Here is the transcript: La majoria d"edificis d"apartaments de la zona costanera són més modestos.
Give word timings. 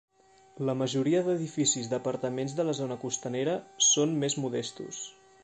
La 0.69 0.73
majoria 0.77 1.19
d"edificis 1.27 1.89
d"apartaments 1.91 2.57
de 2.61 2.67
la 2.71 2.75
zona 2.81 2.99
costanera 3.05 3.55
són 3.91 4.19
més 4.25 4.39
modestos. 4.47 5.05